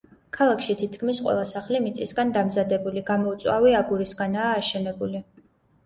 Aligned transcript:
ქალაქში 0.35 0.75
თითქმის 0.79 1.19
ყველა 1.25 1.43
სახლი 1.51 1.83
მიწისგან 1.85 2.33
დამზადებული, 2.39 3.07
გამოუწვავი 3.13 3.79
აგურისგანაა 3.85 4.53
აშენებული. 4.59 5.27